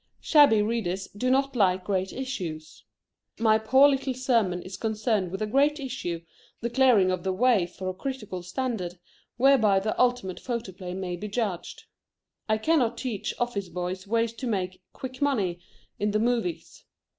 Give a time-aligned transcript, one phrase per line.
[0.19, 2.85] Shabby readers do not like great issues.
[3.37, 6.23] My poor little sermon is concerned with a great issue,
[6.59, 8.97] the clearing of the way for a critical standard,
[9.37, 11.83] whereby the ultimate photoplay may be judged.
[12.49, 15.59] I cannot teach office boys ways to make "quick money"
[15.99, 16.83] in the "movies."